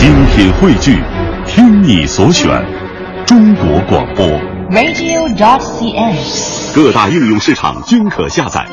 [0.00, 0.98] 精品汇聚，
[1.46, 2.48] 听你所选，
[3.26, 4.26] 中国广播。
[4.70, 6.74] radio.cn。
[6.74, 8.66] 各大应用市场均可下载。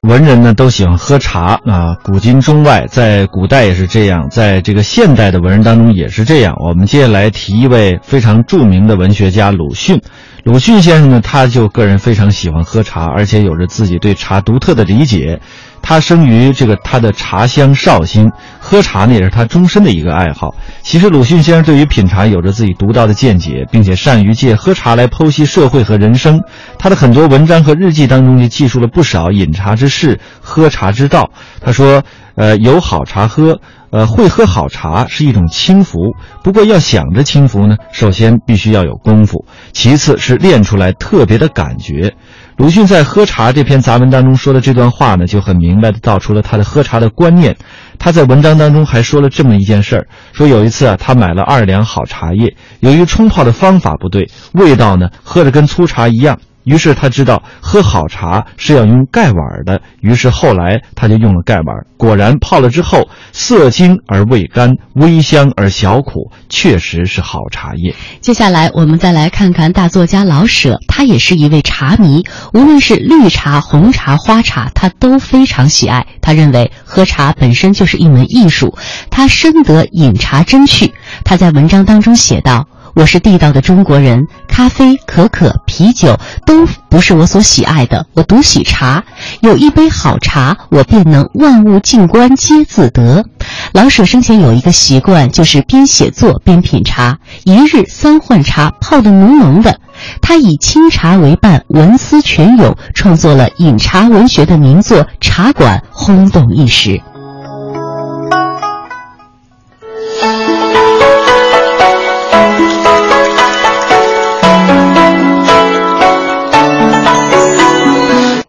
[0.00, 6.56] 文人呢都喜欢喝茶啊，古今中外，在古代也是这样，在这个现代的文人当中也是这样。
[6.58, 10.02] 我们接下来提一位非常著名的文学家鲁迅。
[10.42, 15.40] 鲁迅先生呢，他就个人非常喜欢喝茶，而且有着自己对茶独特的理解。
[15.88, 20.52] 他生于这个他的茶乡绍兴，喝茶呢也是他终身的一个爱好。
[20.82, 26.42] 其实鲁迅先生对于品茶有着自己独到的见解，并且善于借喝茶来剖析社会和人生。
[26.76, 31.30] 他的很多文章和日记当中就记述了不少饮茶之事、喝茶之道。
[31.60, 32.02] 他说
[32.34, 33.60] ：“呃，有好茶喝。”
[33.92, 42.14] 呃，会喝好茶是一种轻浮，不过要想着轻浮呢，首先必须要有功夫，其次是练出来特别的感觉。
[42.56, 47.54] 鲁迅在《喝茶》这篇杂文当中说的这段话呢，就很明白的道出了他的喝茶的观念。
[47.98, 56.38] 他在文章当中还说了这么一件事儿：说有一次啊，他买了二两好茶叶，由于冲泡的方法不对，味道呢喝着跟粗茶一样。
[56.66, 61.76] 于是他知道喝好茶是要用盖碗的，于是后来他就用了盖碗。
[61.96, 67.94] 果然泡了之后，色精而味甘，微香而小苦，确实是好茶叶。
[68.20, 76.04] 接下来我们再来看看大作家老舍，他也是一位茶迷，无论是绿茶、红茶、花茶，他都非常喜爱。
[76.20, 78.76] 他认为喝茶本身就是一门艺术，
[79.08, 80.92] 他深得饮茶真趣。
[81.22, 82.66] 他在文章当中写道。
[82.96, 89.04] 我是地道的中国人，咖啡、可可、啤酒都不是我所喜爱的，我独喜茶。
[89.42, 93.26] 有一杯好茶，我便能万物静观皆自得。
[93.74, 99.78] 老舍生前有一个习惯，就是边写作边品茶，一日三换茶，泡得浓浓的。
[100.22, 107.02] 他以清茶为伴，文思泉涌，创作了饮茶文学的名作《茶馆》，轰动一时。